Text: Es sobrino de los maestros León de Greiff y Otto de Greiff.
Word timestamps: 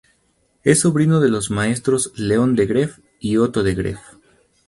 Es 0.63 0.79
sobrino 0.79 1.19
de 1.19 1.29
los 1.29 1.51
maestros 1.51 2.11
León 2.17 2.55
de 2.55 2.65
Greiff 2.65 2.97
y 3.19 3.37
Otto 3.37 3.61
de 3.61 3.75
Greiff. 3.75 3.99